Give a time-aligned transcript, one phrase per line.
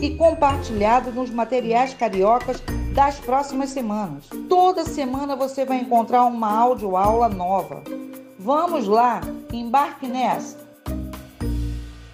[0.00, 2.62] e compartilhado nos materiais cariocas
[2.94, 4.24] das próximas semanas.
[4.48, 7.82] Toda semana você vai encontrar uma aula nova.
[8.38, 9.20] Vamos lá,
[9.52, 10.66] embarque nessa!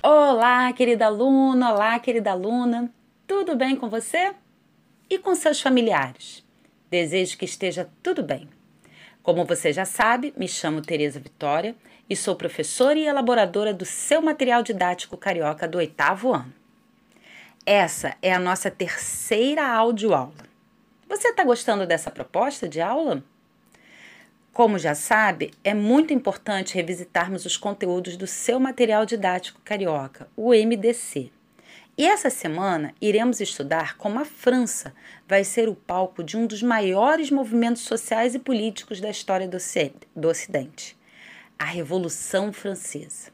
[0.02, 2.90] Olá, querida aluna, olá, querida aluna.
[3.26, 4.32] Tudo bem com você?
[5.08, 6.44] E com seus familiares?
[6.90, 8.48] Desejo que esteja tudo bem.
[9.22, 11.74] Como você já sabe, me chamo Tereza Vitória
[12.08, 16.63] e sou professora e elaboradora do seu material didático carioca do oitavo ano.
[17.66, 20.34] Essa é a nossa terceira audioaula.
[21.08, 23.24] Você está gostando dessa proposta de aula?
[24.52, 30.50] Como já sabe, é muito importante revisitarmos os conteúdos do seu material didático carioca, o
[30.50, 31.30] MDC.
[31.96, 34.94] E essa semana iremos estudar como a França
[35.26, 40.28] vai ser o palco de um dos maiores movimentos sociais e políticos da história do
[40.28, 40.98] Ocidente,
[41.58, 43.33] a Revolução Francesa.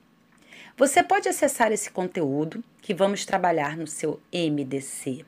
[0.81, 5.25] Você pode acessar esse conteúdo que vamos trabalhar no seu MDC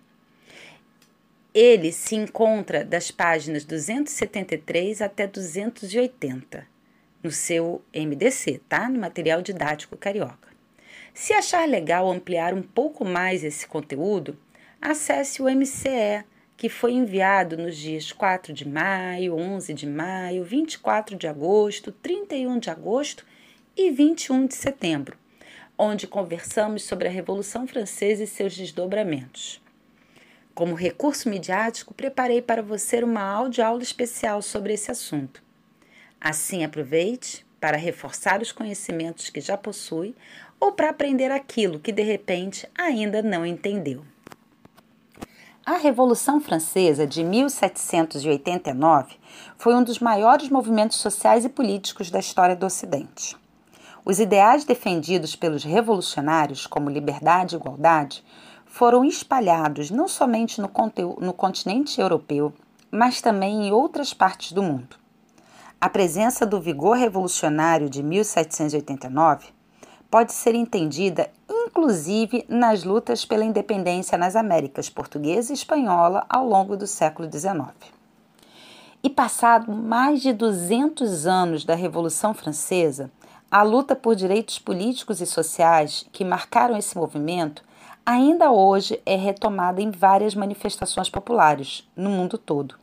[1.55, 6.67] ele se encontra das páginas 273 até 280
[7.23, 8.89] no seu MDC, tá?
[8.89, 10.49] No material didático carioca.
[11.13, 14.39] Se achar legal ampliar um pouco mais esse conteúdo,
[14.81, 16.25] acesse o MCE,
[16.57, 22.59] que foi enviado nos dias 4 de maio, 11 de maio, 24 de agosto, 31
[22.59, 23.27] de agosto
[23.77, 25.19] e 21 de setembro,
[25.79, 29.61] onde conversamos sobre a Revolução Francesa e seus desdobramentos.
[30.55, 35.43] Como recurso midiático, preparei para você uma audioaula especial sobre esse assunto.
[36.21, 40.15] Assim, aproveite para reforçar os conhecimentos que já possui
[40.61, 44.05] ou para aprender aquilo que de repente ainda não entendeu.
[45.65, 49.15] A Revolução Francesa de 1789
[49.57, 53.37] foi um dos maiores movimentos sociais e políticos da história do Ocidente.
[54.05, 58.25] Os ideais defendidos pelos revolucionários, como liberdade e igualdade,
[58.67, 60.71] foram espalhados não somente no,
[61.21, 62.53] no continente europeu,
[62.91, 64.97] mas também em outras partes do mundo.
[65.81, 69.49] A presença do vigor revolucionário de 1789
[70.11, 76.77] pode ser entendida inclusive nas lutas pela independência nas Américas portuguesa e espanhola ao longo
[76.77, 77.73] do século XIX.
[79.03, 83.11] E passado mais de 200 anos da Revolução Francesa,
[83.53, 87.63] a luta por direitos políticos e sociais que marcaram esse movimento
[88.05, 92.77] ainda hoje é retomada em várias manifestações populares no mundo todo,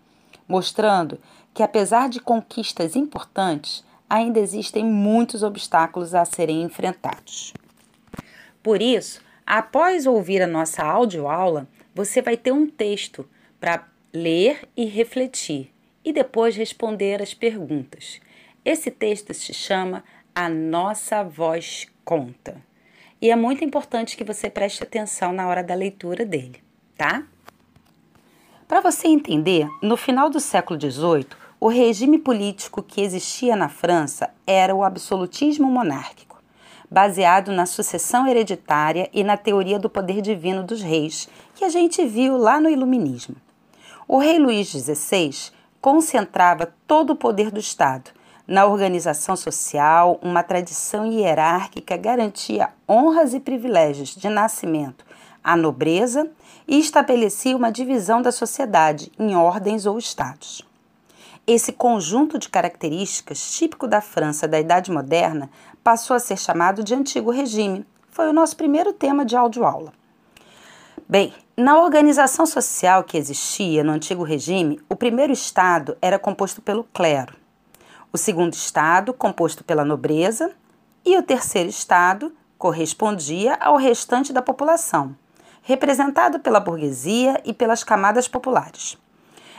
[0.47, 1.19] mostrando
[1.55, 7.51] que, apesar de conquistas importantes, ainda existem muitos obstáculos a serem enfrentados.
[8.61, 13.27] Por isso, após ouvir a nossa audioaula, você vai ter um texto
[13.59, 15.73] para ler e refletir
[16.05, 18.21] e depois responder as perguntas.
[18.63, 20.03] Esse texto se chama
[20.33, 22.69] A Nossa Voz Conta
[23.21, 26.63] e é muito importante que você preste atenção na hora da leitura dele,
[26.97, 27.23] tá?
[28.65, 31.27] Para você entender, no final do século XVIII,
[31.59, 36.41] o regime político que existia na França era o absolutismo monárquico,
[36.89, 42.05] baseado na sucessão hereditária e na teoria do poder divino dos reis, que a gente
[42.05, 43.35] viu lá no Iluminismo.
[44.07, 45.51] O rei Luís XVI
[45.81, 48.11] concentrava todo o poder do Estado
[48.49, 55.05] na organização social, uma tradição hierárquica garantia honras e privilégios de nascimento
[55.43, 56.27] à nobreza
[56.67, 60.67] e estabelecia uma divisão da sociedade em ordens ou estados.
[61.45, 65.47] Esse conjunto de características típico da França da Idade Moderna
[65.83, 67.85] passou a ser chamado de Antigo Regime.
[68.09, 69.93] Foi o nosso primeiro tema de audioaula.
[71.07, 76.83] Bem, na organização social que existia no Antigo Regime, o primeiro estado era composto pelo
[76.83, 77.35] clero,
[78.11, 80.51] o segundo estado, composto pela nobreza,
[81.05, 85.15] e o terceiro estado correspondia ao restante da população,
[85.61, 88.97] representado pela burguesia e pelas camadas populares.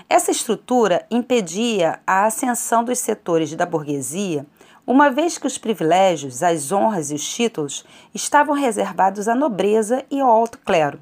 [0.08, 4.44] Essa estrutura impedia a ascensão dos setores da burguesia,
[4.86, 10.20] uma vez que os privilégios, as honras e os títulos estavam reservados à nobreza e
[10.20, 11.00] ao alto clero.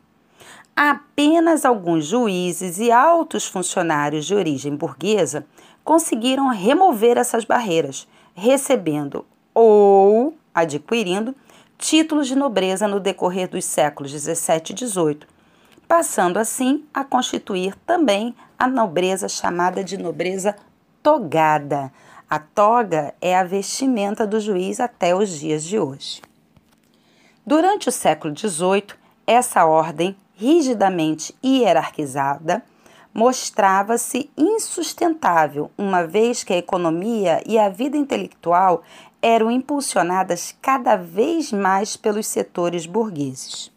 [0.77, 5.47] Apenas alguns juízes e altos funcionários de origem burguesa
[5.89, 9.25] conseguiram remover essas barreiras, recebendo
[9.55, 11.35] ou adquirindo
[11.79, 15.27] títulos de nobreza no decorrer dos séculos 17 e 18,
[15.89, 20.55] passando assim a constituir também a nobreza chamada de nobreza
[21.03, 21.91] togada.
[22.29, 26.21] A toga é a vestimenta do juiz até os dias de hoje.
[27.47, 28.89] Durante o século XVIII,
[29.27, 32.63] essa ordem, rigidamente hierarquizada,
[33.13, 38.83] mostrava-se insustentável, uma vez que a economia e a vida intelectual
[39.21, 43.73] eram impulsionadas cada vez mais pelos setores burgueses.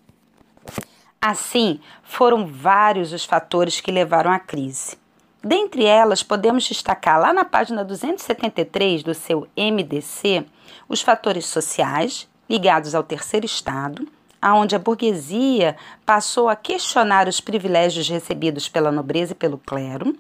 [1.20, 4.98] Assim, foram vários os fatores que levaram à crise.
[5.44, 10.46] Dentre elas, podemos destacar lá na página 273 do seu MDC
[10.88, 14.08] os fatores sociais ligados ao terceiro estado,
[14.42, 20.16] aonde a burguesia passou a questionar os privilégios recebidos pela nobreza e pelo clero.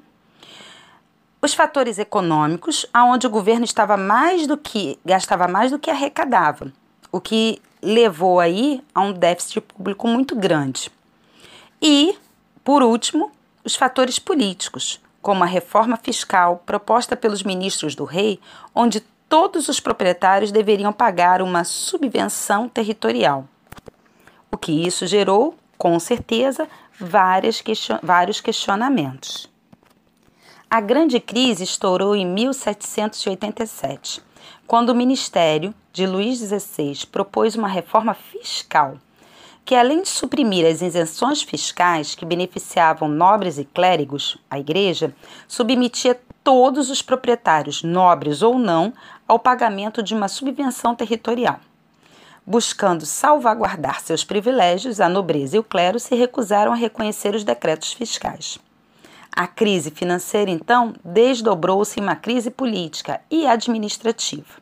[1.41, 6.71] Os fatores econômicos, aonde o governo estava mais do que gastava mais do que arrecadava,
[7.11, 10.91] o que levou aí a um déficit público muito grande.
[11.81, 12.15] E,
[12.63, 13.31] por último,
[13.65, 18.39] os fatores políticos, como a reforma fiscal proposta pelos ministros do rei,
[18.75, 23.47] onde todos os proprietários deveriam pagar uma subvenção territorial
[24.51, 26.67] o que isso gerou, com certeza,
[27.63, 29.49] question vários questionamentos.
[30.69, 34.21] A grande crise estourou em 1787,
[34.67, 38.97] quando o ministério de Luís XVI propôs uma reforma fiscal
[39.63, 45.13] que, além de suprimir as isenções fiscais que beneficiavam nobres e clérigos, a Igreja,
[45.47, 48.93] submetia todos os proprietários, nobres ou não,
[49.27, 51.59] ao pagamento de uma subvenção territorial.
[52.45, 57.93] Buscando salvaguardar seus privilégios, a nobreza e o clero se recusaram a reconhecer os decretos
[57.93, 58.57] fiscais.
[59.31, 64.59] A crise financeira, então, desdobrou-se em uma crise política e administrativa.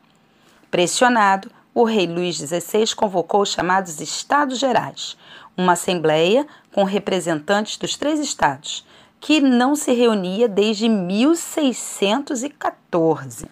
[0.70, 5.16] Pressionado, o rei Luís XVI convocou os chamados Estados Gerais,
[5.56, 8.86] uma assembleia com representantes dos três estados,
[9.18, 13.48] que não se reunia desde 1614.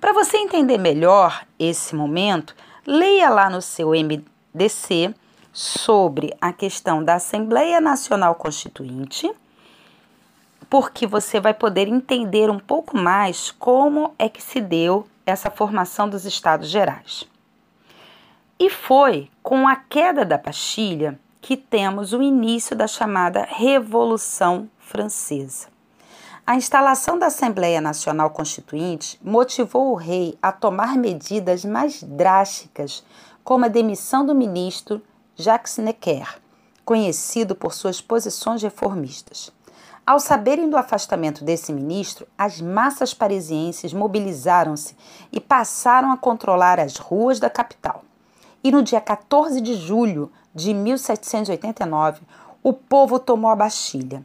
[0.00, 2.54] Para você entender melhor esse momento,
[2.90, 5.14] Leia lá no seu MDC
[5.52, 9.30] sobre a questão da Assembleia Nacional Constituinte,
[10.70, 16.08] porque você vai poder entender um pouco mais como é que se deu essa formação
[16.08, 17.28] dos Estados Gerais.
[18.58, 25.68] E foi com a queda da Bastilha que temos o início da chamada Revolução Francesa.
[26.48, 33.04] A instalação da Assembleia Nacional Constituinte motivou o rei a tomar medidas mais drásticas,
[33.44, 35.02] como a demissão do ministro
[35.36, 36.40] Jacques Necker,
[36.86, 39.52] conhecido por suas posições reformistas.
[40.06, 44.96] Ao saberem do afastamento desse ministro, as massas parisienses mobilizaram-se
[45.30, 48.02] e passaram a controlar as ruas da capital.
[48.64, 52.22] E no dia 14 de julho de 1789,
[52.62, 54.24] o povo tomou a Bastilha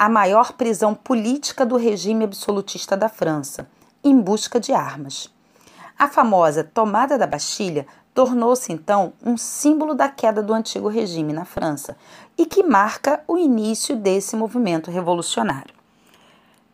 [0.00, 3.68] a maior prisão política do regime absolutista da França,
[4.02, 5.30] em busca de armas.
[5.98, 11.44] A famosa tomada da Bastilha tornou-se então um símbolo da queda do antigo regime na
[11.44, 11.98] França
[12.38, 15.74] e que marca o início desse movimento revolucionário.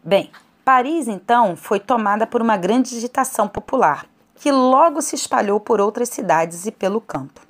[0.04, 0.30] Bem,
[0.64, 6.10] Paris então foi tomada por uma grande agitação popular, que logo se espalhou por outras
[6.10, 7.40] cidades e pelo campo.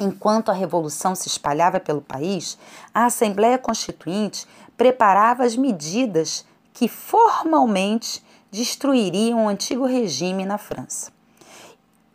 [0.00, 2.58] Enquanto a revolução se espalhava pelo país,
[2.92, 11.10] a Assembleia Constituinte preparava as medidas que formalmente destruiriam o antigo regime na França.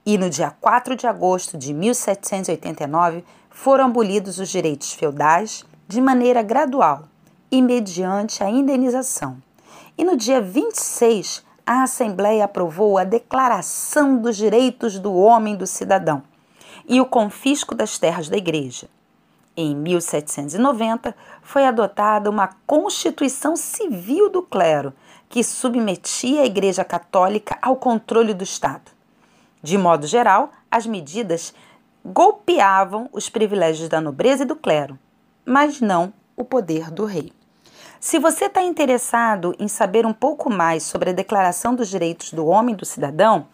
[0.05, 6.41] E no dia 4 de agosto de 1789 foram abolidos os direitos feudais de maneira
[6.41, 7.03] gradual
[7.51, 9.37] e mediante a indenização.
[9.97, 15.67] E no dia 26, a Assembleia aprovou a Declaração dos Direitos do Homem e do
[15.67, 16.23] Cidadão
[16.87, 18.87] e o confisco das terras da Igreja.
[19.59, 24.93] Em 1790, foi adotada uma Constituição Civil do Clero,
[25.27, 28.91] que submetia a Igreja Católica ao controle do Estado.
[29.63, 31.55] De modo geral, as medidas
[32.05, 34.97] golpeavam os privilégios da nobreza e do clero,
[35.43, 37.33] mas não o poder do rei.
[37.99, 42.45] Se você está interessado em saber um pouco mais sobre a Declaração dos Direitos do
[42.45, 43.47] Homem e do Cidadão,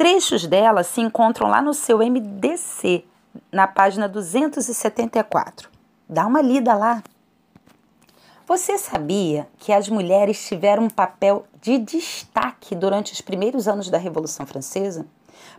[0.00, 3.04] Trechos dela se encontram lá no seu MDC,
[3.50, 5.70] na página 274.
[6.08, 7.02] Dá uma lida lá.
[8.46, 13.96] Você sabia que as mulheres tiveram um papel de destaque durante os primeiros anos da
[13.96, 15.06] Revolução Francesa?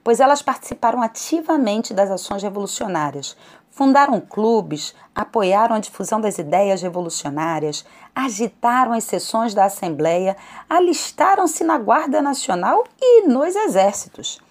[0.03, 3.37] Pois elas participaram ativamente das ações revolucionárias,
[3.69, 10.35] fundaram clubes, apoiaram a difusão das ideias revolucionárias, agitaram as sessões da Assembleia,
[10.69, 14.41] alistaram-se na Guarda Nacional e nos exércitos.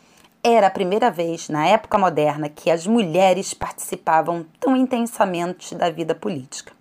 [0.42, 6.14] Era a primeira vez, na época moderna, que as mulheres participavam tão intensamente da vida
[6.14, 6.72] política.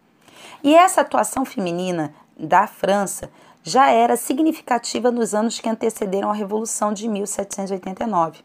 [0.64, 3.30] E essa atuação feminina da França
[3.62, 8.40] já era significativa nos anos que antecederam a Revolução de 1789.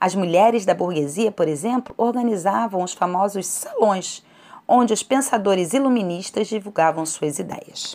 [0.00, 4.24] As mulheres da burguesia, por exemplo, organizavam os famosos salões,
[4.66, 7.94] onde os pensadores iluministas divulgavam suas ideias.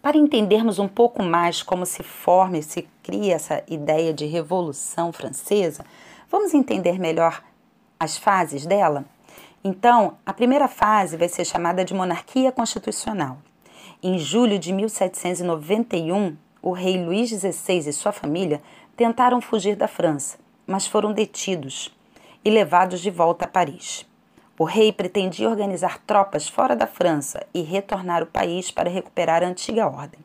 [0.00, 5.12] Para entendermos um pouco mais como se forma e se cria essa ideia de Revolução
[5.12, 5.84] Francesa,
[6.30, 7.42] vamos entender melhor
[7.98, 9.04] as fases dela?
[9.62, 13.38] Então, a primeira fase vai ser chamada de monarquia constitucional.
[14.00, 18.62] Em julho de 1791, o rei Luís XVI e sua família
[18.96, 21.92] tentaram fugir da França, mas foram detidos
[22.44, 24.07] e levados de volta a Paris.
[24.58, 29.46] O rei pretendia organizar tropas fora da França e retornar ao país para recuperar a
[29.46, 30.18] antiga ordem.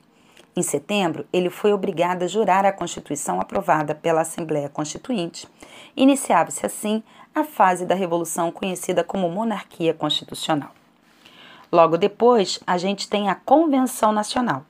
[0.55, 5.47] Em setembro, ele foi obrigado a jurar a Constituição aprovada pela Assembleia Constituinte.
[5.95, 10.71] Iniciava-se assim a fase da Revolução conhecida como Monarquia Constitucional.
[11.71, 14.65] Logo depois, a gente tem a Convenção Nacional.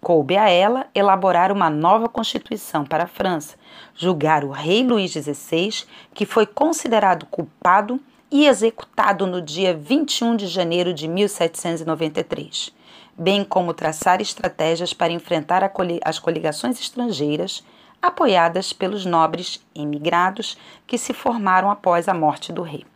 [0.00, 3.56] Coube a ela elaborar uma nova Constituição para a França,
[3.94, 8.00] julgar o rei Luís XVI, que foi considerado culpado
[8.32, 12.74] e executado no dia 21 de janeiro de 1793,
[13.14, 15.70] bem como traçar estratégias para enfrentar
[16.02, 17.62] as coligações estrangeiras
[18.00, 22.86] apoiadas pelos nobres emigrados que se formaram após a morte do rei.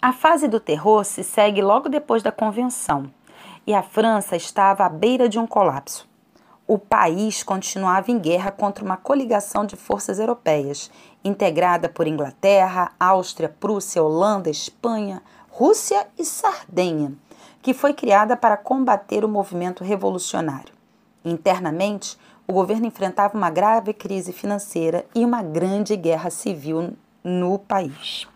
[0.00, 3.10] A fase do terror se segue logo depois da convenção
[3.66, 6.07] e a França estava à beira de um colapso.
[6.70, 10.90] O país continuava em guerra contra uma coligação de forças europeias
[11.24, 17.14] integrada por Inglaterra, Áustria, Prússia, Holanda, Espanha, Rússia e Sardenha,
[17.62, 20.74] que foi criada para combater o movimento revolucionário.
[21.24, 26.92] Internamente, o governo enfrentava uma grave crise financeira e uma grande guerra civil
[27.24, 28.28] no país.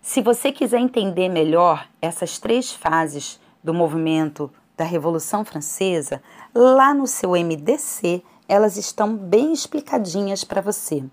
[0.00, 6.22] Se você quiser entender melhor essas três fases do movimento da Revolução Francesa,
[6.54, 11.04] lá no seu MDC elas estão bem explicadinhas para você,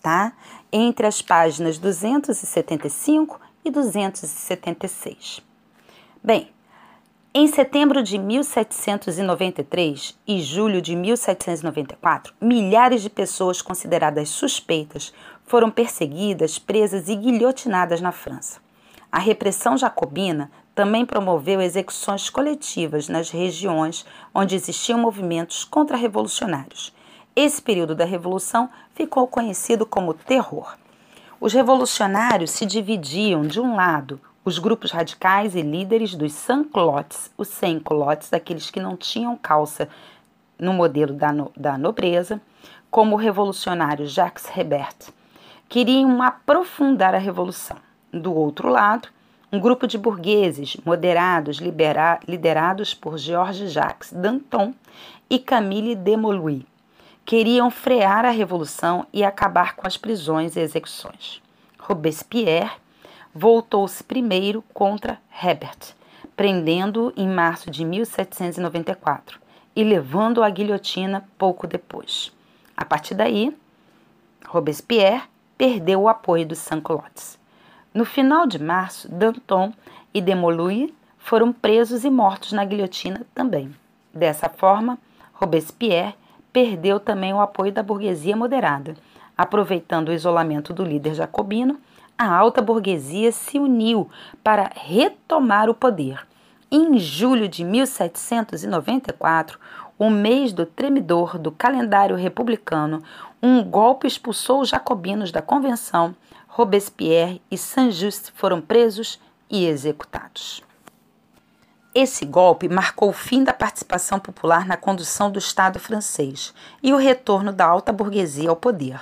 [0.00, 0.32] tá?
[0.72, 5.42] Entre as páginas 275 e 276.
[6.22, 6.50] Bem,
[7.34, 15.12] em setembro de 1793 e julho de 1794, milhares de pessoas consideradas suspeitas
[15.44, 18.60] foram perseguidas, presas e guilhotinadas na França.
[19.12, 26.94] A repressão jacobina também promoveu execuções coletivas nas regiões onde existiam movimentos contra-revolucionários.
[27.34, 30.76] Esse período da Revolução ficou conhecido como Terror.
[31.40, 37.48] Os revolucionários se dividiam, de um lado, os grupos radicais e líderes dos sans-culottes, os
[37.48, 39.88] sem-culottes, aqueles que não tinham calça
[40.56, 42.40] no modelo da, no, da nobreza,
[42.88, 45.08] como o revolucionário Jacques Hebert,
[45.68, 47.78] queriam aprofundar a revolução.
[48.12, 49.08] Do outro lado,
[49.52, 54.74] um grupo de burgueses moderados libera, liderados por Georges Jacques Danton
[55.30, 56.64] e Camille Desmoulins
[57.28, 61.42] queriam frear a revolução e acabar com as prisões e execuções.
[61.78, 62.70] Robespierre
[63.34, 65.94] voltou-se primeiro contra Hebert,
[66.34, 69.38] prendendo-o em março de 1794
[69.76, 72.32] e levando-o à guilhotina pouco depois.
[72.74, 73.54] A partir daí,
[74.46, 75.24] Robespierre
[75.58, 77.37] perdeu o apoio dos sans-culottes.
[77.98, 79.72] No final de março, Danton
[80.14, 83.74] e Demolui foram presos e mortos na guilhotina também.
[84.14, 84.96] Dessa forma,
[85.32, 86.14] Robespierre
[86.52, 88.94] perdeu também o apoio da burguesia moderada.
[89.36, 91.76] Aproveitando o isolamento do líder jacobino,
[92.16, 94.08] a alta burguesia se uniu
[94.44, 96.24] para retomar o poder.
[96.70, 99.58] Em julho de 1794,
[99.98, 103.02] o mês do tremidor do calendário republicano,
[103.42, 106.14] um golpe expulsou os jacobinos da convenção
[106.48, 110.64] Robespierre e Saint-Just foram presos e executados.
[111.94, 116.52] Esse golpe marcou o fim da participação popular na condução do Estado francês
[116.82, 119.00] e o retorno da alta burguesia ao poder.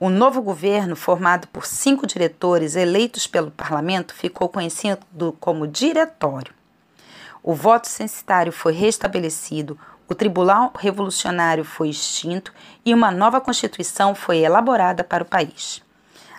[0.00, 6.54] O novo governo, formado por cinco diretores eleitos pelo parlamento, ficou conhecido como Diretório.
[7.42, 9.78] O voto censitário foi restabelecido,
[10.08, 12.52] o Tribunal Revolucionário foi extinto
[12.84, 15.82] e uma nova Constituição foi elaborada para o país.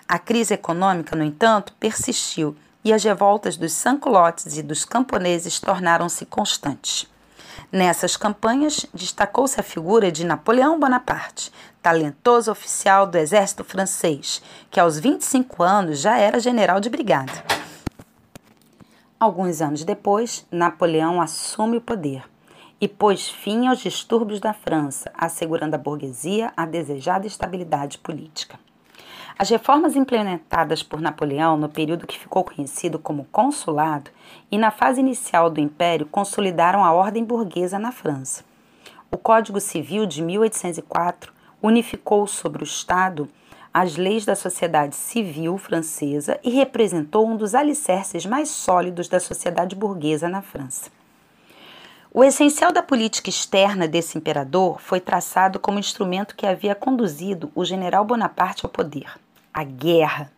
[0.06, 6.26] A crise econômica, no entanto, persistiu e as revoltas dos sans-culottes e dos camponeses tornaram-se
[6.26, 7.08] constantes.
[7.72, 11.50] Nessas campanhas, destacou-se a figura de Napoleão Bonaparte,
[11.82, 17.32] talentoso oficial do exército francês, que aos 25 anos já era general de brigada.
[19.18, 22.22] Alguns anos depois, Napoleão assume o poder
[22.80, 28.58] e pôs fim aos distúrbios da França, assegurando à burguesia a desejada estabilidade política.
[29.38, 34.10] As reformas implementadas por Napoleão no período que ficou conhecido como Consulado
[34.50, 38.44] e na fase inicial do Império consolidaram a ordem burguesa na França.
[39.10, 41.32] O Código Civil de 1804
[41.62, 43.28] unificou sobre o Estado
[43.74, 49.74] as leis da sociedade civil francesa e representou um dos alicerces mais sólidos da sociedade
[49.74, 50.92] burguesa na França.
[52.16, 57.64] O essencial da política externa desse imperador foi traçado como instrumento que havia conduzido o
[57.64, 59.18] general Bonaparte ao poder:
[59.52, 60.30] a guerra.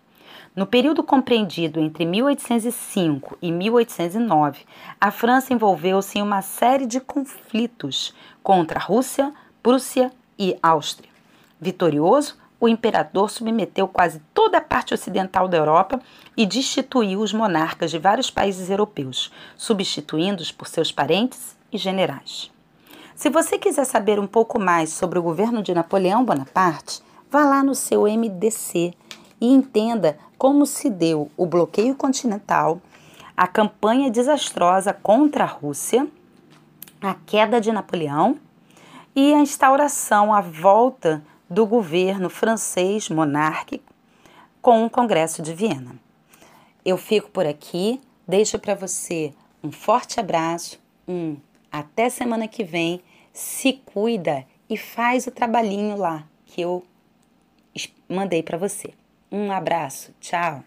[0.54, 4.64] No período compreendido entre 1805 e 1809,
[4.98, 9.30] a França envolveu-se em uma série de conflitos contra a Rússia,
[9.62, 11.10] Prússia e Áustria.
[11.60, 16.00] Vitorioso, o imperador submeteu quase toda a parte ocidental da Europa
[16.34, 22.50] e destituiu os monarcas de vários países europeus, substituindo-os por seus parentes e generais.
[23.14, 27.62] Se você quiser saber um pouco mais sobre o governo de Napoleão Bonaparte, vá lá
[27.62, 28.92] no seu MDC
[29.40, 32.80] e entenda como se deu o bloqueio continental,
[33.36, 36.06] a campanha desastrosa contra a Rússia,
[37.00, 38.38] a queda de Napoleão
[39.14, 43.92] e a instauração, a volta do governo francês monárquico
[44.60, 45.94] com o Congresso de Viena.
[46.84, 49.32] Eu fico por aqui, deixo para você
[49.62, 51.36] um forte abraço, um
[51.78, 53.00] até semana que vem.
[53.32, 56.82] Se cuida e faz o trabalhinho lá que eu
[58.08, 58.94] mandei para você.
[59.30, 60.62] Um abraço, tchau.